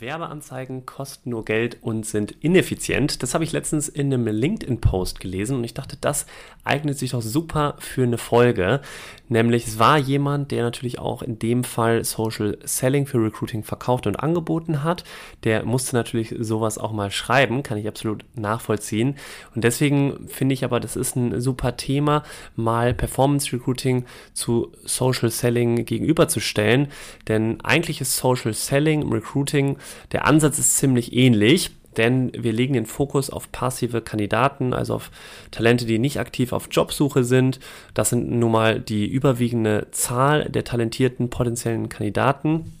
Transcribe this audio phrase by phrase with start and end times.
[0.00, 3.22] Werbeanzeigen kosten nur Geld und sind ineffizient.
[3.22, 6.26] Das habe ich letztens in einem LinkedIn-Post gelesen und ich dachte, das
[6.64, 8.80] eignet sich doch super für eine Folge.
[9.28, 14.06] Nämlich es war jemand, der natürlich auch in dem Fall Social Selling für Recruiting verkauft
[14.06, 15.04] und angeboten hat.
[15.44, 19.16] Der musste natürlich sowas auch mal schreiben, kann ich absolut nachvollziehen.
[19.54, 22.22] Und deswegen finde ich aber, das ist ein super Thema,
[22.56, 26.88] mal Performance Recruiting zu Social Selling gegenüberzustellen.
[27.28, 29.77] Denn eigentlich ist Social Selling Recruiting
[30.12, 35.10] der Ansatz ist ziemlich ähnlich, denn wir legen den Fokus auf passive Kandidaten, also auf
[35.50, 37.58] Talente, die nicht aktiv auf Jobsuche sind.
[37.92, 42.72] Das sind nun mal die überwiegende Zahl der talentierten potenziellen Kandidaten.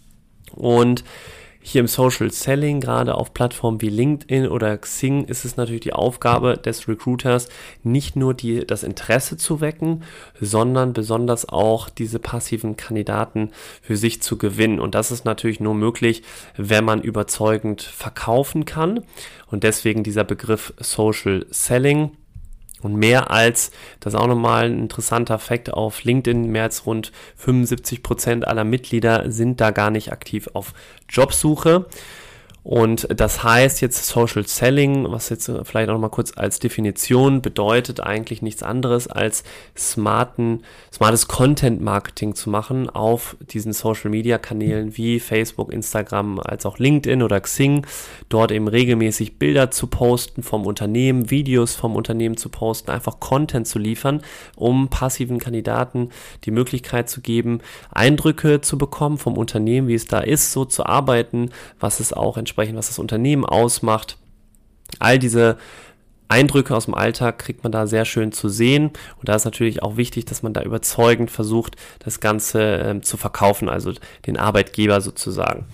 [0.54, 1.04] Und
[1.68, 5.92] hier im Social Selling, gerade auf Plattformen wie LinkedIn oder Xing, ist es natürlich die
[5.92, 7.50] Aufgabe des Recruiters,
[7.82, 10.02] nicht nur die, das Interesse zu wecken,
[10.40, 13.50] sondern besonders auch diese passiven Kandidaten
[13.82, 14.80] für sich zu gewinnen.
[14.80, 16.22] Und das ist natürlich nur möglich,
[16.56, 19.04] wenn man überzeugend verkaufen kann.
[19.50, 22.12] Und deswegen dieser Begriff Social Selling.
[22.82, 27.12] Und mehr als, das ist auch nochmal ein interessanter Fakt, auf LinkedIn mehr als rund
[27.36, 30.74] 75 Prozent aller Mitglieder sind da gar nicht aktiv auf
[31.08, 31.86] Jobsuche.
[32.68, 37.40] Und das heißt jetzt Social Selling, was jetzt vielleicht auch noch mal kurz als Definition
[37.40, 39.42] bedeutet, eigentlich nichts anderes als
[39.74, 46.66] smarten, smartes Content Marketing zu machen auf diesen Social Media Kanälen wie Facebook, Instagram, als
[46.66, 47.86] auch LinkedIn oder Xing.
[48.28, 53.66] Dort eben regelmäßig Bilder zu posten vom Unternehmen, Videos vom Unternehmen zu posten, einfach Content
[53.66, 54.20] zu liefern,
[54.56, 56.10] um passiven Kandidaten
[56.44, 60.84] die Möglichkeit zu geben, Eindrücke zu bekommen vom Unternehmen, wie es da ist, so zu
[60.84, 61.48] arbeiten,
[61.80, 64.16] was es auch entsprechend sprechen, was das Unternehmen ausmacht.
[64.98, 65.58] All diese
[66.26, 68.88] Eindrücke aus dem Alltag kriegt man da sehr schön zu sehen.
[69.18, 73.16] Und da ist natürlich auch wichtig, dass man da überzeugend versucht, das Ganze äh, zu
[73.16, 73.92] verkaufen, also
[74.26, 75.66] den Arbeitgeber sozusagen.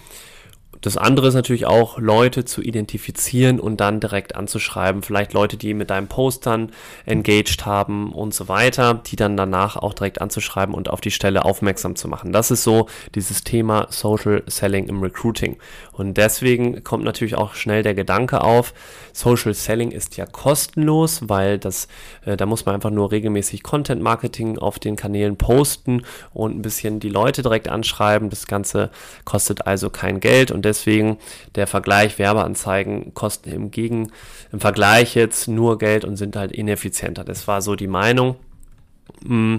[0.84, 5.02] Das andere ist natürlich auch, Leute zu identifizieren und dann direkt anzuschreiben.
[5.02, 6.72] Vielleicht Leute, die mit deinem Post dann
[7.06, 11.46] engaged haben und so weiter, die dann danach auch direkt anzuschreiben und auf die Stelle
[11.46, 12.32] aufmerksam zu machen.
[12.34, 15.56] Das ist so dieses Thema Social Selling im Recruiting.
[15.92, 18.74] Und deswegen kommt natürlich auch schnell der Gedanke auf,
[19.14, 21.88] Social Selling ist ja kostenlos, weil das,
[22.26, 26.02] äh, da muss man einfach nur regelmäßig Content Marketing auf den Kanälen posten
[26.34, 28.28] und ein bisschen die Leute direkt anschreiben.
[28.28, 28.90] Das Ganze
[29.24, 30.73] kostet also kein Geld und deswegen
[31.54, 34.10] der Vergleich Werbeanzeigen kosten im Gegen,
[34.52, 37.24] im Vergleich jetzt nur Geld und sind halt ineffizienter.
[37.24, 38.36] Das war so die Meinung.
[39.22, 39.58] Mm.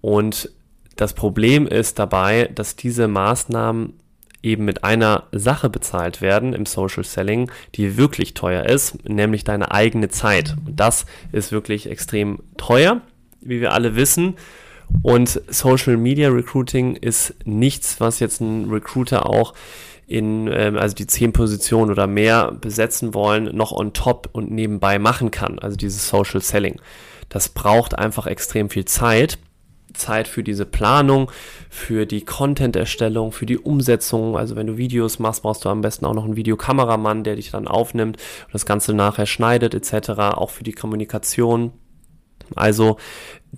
[0.00, 0.50] Und
[0.96, 3.94] das Problem ist dabei, dass diese Maßnahmen
[4.42, 9.70] eben mit einer Sache bezahlt werden im Social Selling, die wirklich teuer ist, nämlich deine
[9.70, 10.56] eigene Zeit.
[10.66, 13.02] Und das ist wirklich extrem teuer,
[13.40, 14.34] wie wir alle wissen.
[15.02, 19.54] Und Social Media Recruiting ist nichts, was jetzt ein Recruiter auch
[20.10, 24.98] in, ähm, also die zehn Positionen oder mehr besetzen wollen, noch on top und nebenbei
[24.98, 25.60] machen kann.
[25.60, 26.80] Also dieses Social Selling.
[27.28, 29.38] Das braucht einfach extrem viel Zeit.
[29.94, 31.30] Zeit für diese Planung,
[31.68, 34.36] für die Content-Erstellung, für die Umsetzung.
[34.36, 37.52] Also wenn du Videos machst, brauchst du am besten auch noch einen Videokameramann, der dich
[37.52, 38.16] dann aufnimmt
[38.46, 40.10] und das Ganze nachher schneidet etc.
[40.34, 41.72] Auch für die Kommunikation.
[42.56, 42.96] Also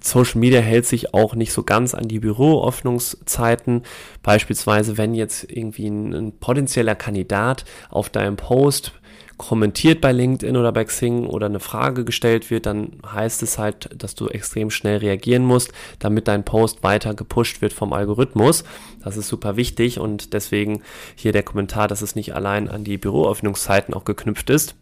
[0.00, 3.82] Social Media hält sich auch nicht so ganz an die Büroöffnungszeiten.
[4.22, 8.92] Beispielsweise, wenn jetzt irgendwie ein, ein potenzieller Kandidat auf deinem Post
[9.38, 13.90] kommentiert bei LinkedIn oder bei Xing oder eine Frage gestellt wird, dann heißt es halt,
[14.00, 18.62] dass du extrem schnell reagieren musst, damit dein Post weiter gepusht wird vom Algorithmus.
[19.02, 20.82] Das ist super wichtig und deswegen
[21.16, 24.76] hier der Kommentar, dass es nicht allein an die Büroöffnungszeiten auch geknüpft ist.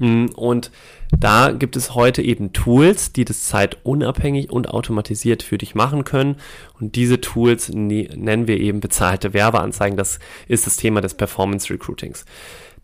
[0.00, 0.70] Mm, und
[1.18, 6.36] da gibt es heute eben Tools, die das zeitunabhängig und automatisiert für dich machen können.
[6.80, 9.96] Und diese Tools nennen wir eben bezahlte Werbeanzeigen.
[9.96, 10.18] Das
[10.48, 12.24] ist das Thema des Performance Recruitings.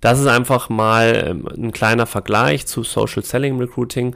[0.02, 4.14] Das ist einfach mal ähm, ein kleiner Vergleich zu Social Selling Recruiting.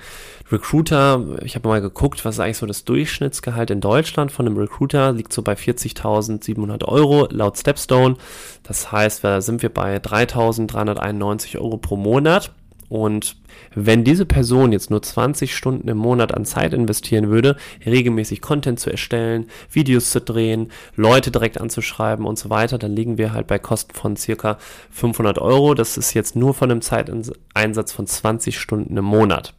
[0.52, 4.58] Recruiter, ich habe mal geguckt, was ist eigentlich so das Durchschnittsgehalt in Deutschland von einem
[4.58, 8.16] Recruiter, liegt so bei 40.700 Euro laut Stepstone.
[8.62, 12.52] Das heißt, da sind wir bei 3.391 Euro pro Monat.
[12.90, 13.36] Und
[13.72, 17.56] wenn diese Person jetzt nur 20 Stunden im Monat an Zeit investieren würde,
[17.86, 23.16] regelmäßig Content zu erstellen, Videos zu drehen, Leute direkt anzuschreiben und so weiter, dann liegen
[23.16, 24.58] wir halt bei Kosten von circa
[24.90, 25.74] 500 Euro.
[25.74, 29.54] Das ist jetzt nur von einem Zeiteinsatz von 20 Stunden im Monat.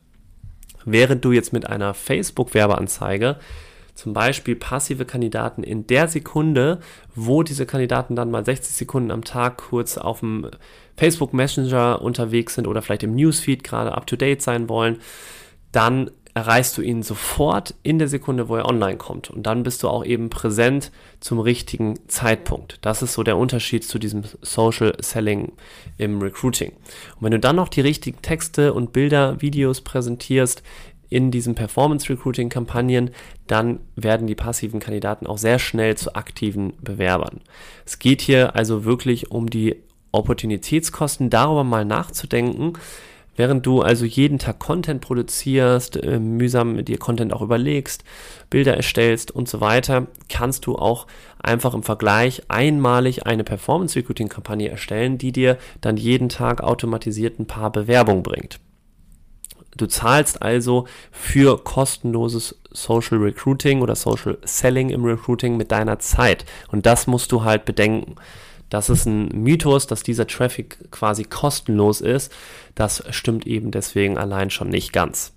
[0.83, 3.37] Während du jetzt mit einer Facebook-Werbeanzeige
[3.95, 6.79] zum Beispiel passive Kandidaten in der Sekunde,
[7.15, 10.47] wo diese Kandidaten dann mal 60 Sekunden am Tag kurz auf dem
[10.97, 14.99] Facebook Messenger unterwegs sind oder vielleicht im Newsfeed gerade up to date sein wollen,
[15.71, 19.29] dann erreichst du ihn sofort in der Sekunde, wo er online kommt.
[19.29, 22.79] Und dann bist du auch eben präsent zum richtigen Zeitpunkt.
[22.81, 25.51] Das ist so der Unterschied zu diesem Social Selling
[25.97, 26.71] im Recruiting.
[26.71, 30.63] Und wenn du dann noch die richtigen Texte und Bilder, Videos präsentierst
[31.11, 33.11] in diesen Performance Recruiting Kampagnen,
[33.45, 37.41] dann werden die passiven Kandidaten auch sehr schnell zu aktiven Bewerbern.
[37.85, 39.75] Es geht hier also wirklich um die
[40.11, 42.73] Opportunitätskosten, darüber mal nachzudenken,
[43.37, 48.03] Während du also jeden Tag Content produzierst, äh, mühsam dir Content auch überlegst,
[48.49, 51.07] Bilder erstellst und so weiter, kannst du auch
[51.39, 57.39] einfach im Vergleich einmalig eine Performance Recruiting Kampagne erstellen, die dir dann jeden Tag automatisiert
[57.39, 58.59] ein paar Bewerbungen bringt.
[59.77, 66.45] Du zahlst also für kostenloses Social Recruiting oder Social Selling im Recruiting mit deiner Zeit.
[66.71, 68.15] Und das musst du halt bedenken.
[68.69, 72.31] Das ist ein Mythos, dass dieser Traffic quasi kostenlos ist.
[72.73, 75.33] Das stimmt eben deswegen allein schon nicht ganz.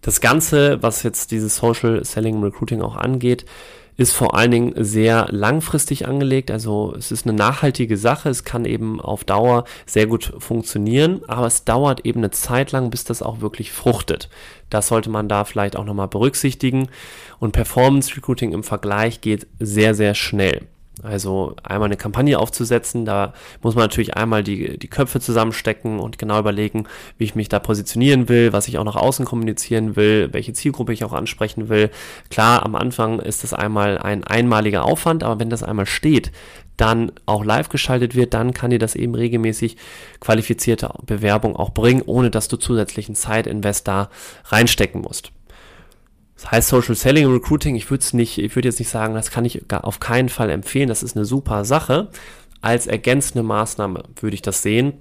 [0.00, 3.44] Das Ganze, was jetzt dieses Social Selling Recruiting auch angeht,
[3.98, 6.52] ist vor allen Dingen sehr langfristig angelegt.
[6.52, 8.28] Also es ist eine nachhaltige Sache.
[8.30, 12.90] Es kann eben auf Dauer sehr gut funktionieren, aber es dauert eben eine Zeit lang,
[12.90, 14.30] bis das auch wirklich fruchtet.
[14.70, 16.88] Das sollte man da vielleicht auch nochmal berücksichtigen.
[17.40, 20.68] Und Performance Recruiting im Vergleich geht sehr, sehr schnell.
[21.02, 26.18] Also einmal eine Kampagne aufzusetzen, da muss man natürlich einmal die, die Köpfe zusammenstecken und
[26.18, 26.86] genau überlegen,
[27.18, 30.92] wie ich mich da positionieren will, was ich auch nach außen kommunizieren will, welche Zielgruppe
[30.92, 31.90] ich auch ansprechen will.
[32.30, 36.32] Klar, am Anfang ist das einmal ein einmaliger Aufwand, aber wenn das einmal steht,
[36.76, 39.76] dann auch live geschaltet wird, dann kann dir das eben regelmäßig
[40.20, 44.10] qualifizierte Bewerbung auch bringen, ohne dass du zusätzlichen Zeitinvest da
[44.46, 45.32] reinstecken musst.
[46.40, 49.30] Das heißt Social Selling und Recruiting, ich würde nicht, ich würde jetzt nicht sagen, das
[49.30, 52.10] kann ich auf keinen Fall empfehlen, das ist eine super Sache.
[52.60, 54.94] Als ergänzende Maßnahme würde ich das sehen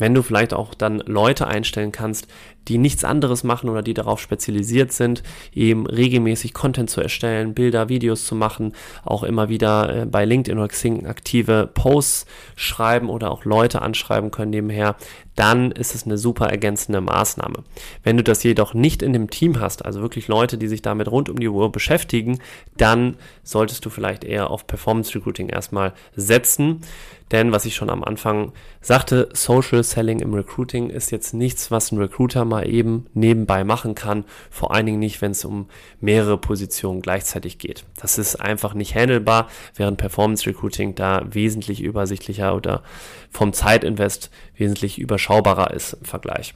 [0.00, 2.26] wenn du vielleicht auch dann Leute einstellen kannst,
[2.68, 5.22] die nichts anderes machen oder die darauf spezialisiert sind,
[5.52, 8.72] eben regelmäßig Content zu erstellen, Bilder, Videos zu machen,
[9.04, 12.26] auch immer wieder äh, bei LinkedIn oder Xing aktive Posts
[12.56, 14.96] schreiben oder auch Leute anschreiben können nebenher,
[15.36, 17.64] dann ist es eine super ergänzende Maßnahme.
[18.02, 21.10] Wenn du das jedoch nicht in dem Team hast, also wirklich Leute, die sich damit
[21.10, 22.40] rund um die Uhr beschäftigen,
[22.76, 26.82] dann solltest du vielleicht eher auf Performance Recruiting erstmal setzen.
[27.30, 31.92] Denn was ich schon am Anfang sagte, Social Selling im Recruiting ist jetzt nichts, was
[31.92, 34.24] ein Recruiter mal eben nebenbei machen kann.
[34.50, 35.68] Vor allen Dingen nicht, wenn es um
[36.00, 37.84] mehrere Positionen gleichzeitig geht.
[37.96, 42.82] Das ist einfach nicht handelbar, während Performance Recruiting da wesentlich übersichtlicher oder
[43.30, 46.54] vom Zeitinvest wesentlich überschaubarer ist im Vergleich.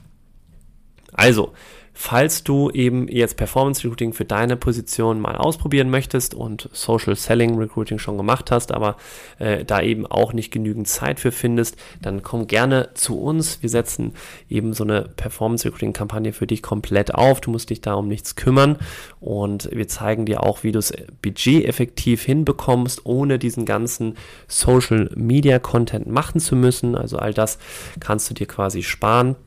[1.13, 1.53] Also,
[1.97, 7.57] Falls du eben jetzt Performance Recruiting für deine Position mal ausprobieren möchtest und Social Selling
[7.57, 8.97] Recruiting schon gemacht hast, aber
[9.39, 13.61] äh, da eben auch nicht genügend Zeit für findest, dann komm gerne zu uns.
[13.61, 14.13] Wir setzen
[14.49, 17.39] eben so eine Performance Recruiting Kampagne für dich komplett auf.
[17.39, 18.77] Du musst dich da um nichts kümmern
[19.21, 24.17] und wir zeigen dir auch, wie du es budgeteffektiv hinbekommst, ohne diesen ganzen
[24.49, 26.95] Social Media Content machen zu müssen.
[26.95, 27.57] Also all das
[28.01, 29.37] kannst du dir quasi sparen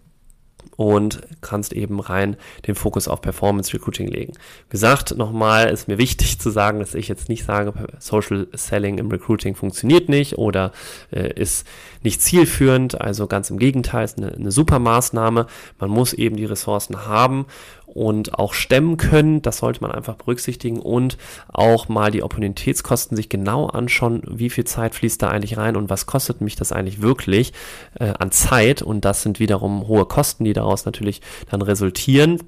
[0.76, 2.36] und kannst eben rein
[2.68, 4.32] den Fokus auf Performance Recruiting legen.
[4.34, 8.98] Wie gesagt, nochmal ist mir wichtig zu sagen, dass ich jetzt nicht sage, Social Selling
[8.98, 10.70] im Recruiting funktioniert nicht oder
[11.10, 11.66] äh, ist
[12.04, 13.00] nicht zielführend.
[13.00, 15.46] Also ganz im Gegenteil, ist eine, eine super Maßnahme.
[15.80, 17.46] Man muss eben die Ressourcen haben
[17.86, 19.42] und auch stemmen können.
[19.42, 21.16] Das sollte man einfach berücksichtigen und
[21.48, 25.90] auch mal die Opportunitätskosten sich genau anschauen, wie viel Zeit fließt da eigentlich rein und
[25.90, 27.52] was kostet mich das eigentlich wirklich
[27.98, 28.82] äh, an Zeit.
[28.82, 32.38] Und das sind wiederum hohe Kosten, die daraus natürlich dann resultieren.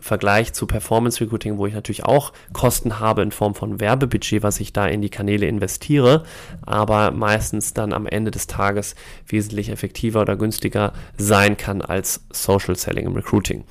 [0.00, 4.58] Vergleich zu Performance Recruiting, wo ich natürlich auch Kosten habe in Form von Werbebudget, was
[4.58, 6.24] ich da in die Kanäle investiere,
[6.62, 8.94] aber meistens dann am Ende des Tages
[9.26, 13.64] wesentlich effektiver oder günstiger sein kann als Social Selling im Recruiting.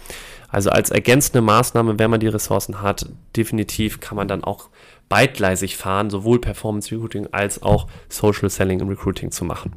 [0.49, 4.69] Also als ergänzende Maßnahme, wenn man die Ressourcen hat, definitiv kann man dann auch
[5.07, 9.73] beidgleisig fahren, sowohl Performance Recruiting als auch Social Selling im Recruiting zu machen.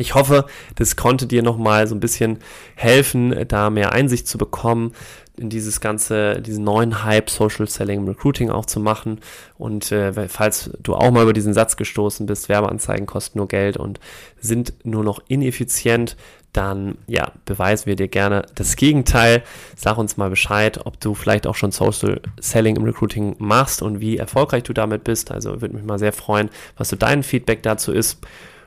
[0.00, 2.38] Ich hoffe, das konnte dir nochmal so ein bisschen
[2.74, 4.92] helfen, da mehr Einsicht zu bekommen,
[5.36, 9.20] in dieses ganze, diesen neuen Hype Social Selling Recruiting auch zu machen.
[9.56, 13.76] Und äh, falls du auch mal über diesen Satz gestoßen bist, Werbeanzeigen kosten nur Geld
[13.76, 14.00] und
[14.38, 16.16] sind nur noch ineffizient,
[16.52, 19.42] dann ja, beweisen wir dir gerne das Gegenteil.
[19.76, 24.00] Sag uns mal Bescheid, ob du vielleicht auch schon Social Selling im Recruiting machst und
[24.00, 25.30] wie erfolgreich du damit bist.
[25.30, 28.18] Also würde mich mal sehr freuen, was so dein Feedback dazu ist.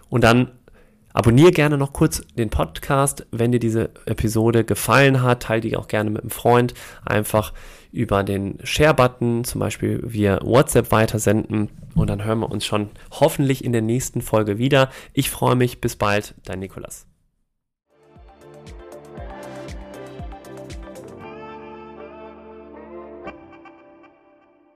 [0.09, 0.51] Und dann
[1.13, 5.43] Abonniere gerne noch kurz den Podcast, wenn dir diese Episode gefallen hat.
[5.43, 6.73] Teile die auch gerne mit einem Freund.
[7.05, 7.53] Einfach
[7.91, 11.69] über den Share-Button, zum Beispiel via WhatsApp weitersenden.
[11.93, 14.89] Und dann hören wir uns schon hoffentlich in der nächsten Folge wieder.
[15.13, 15.79] Ich freue mich.
[15.79, 17.05] Bis bald, dein Nikolas.